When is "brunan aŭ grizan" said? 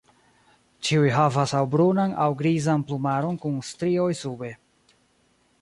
1.75-2.87